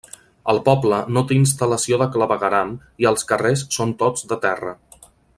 [0.53, 4.73] El poble no té instal·lació de clavegueram i els carrers són tots de terra.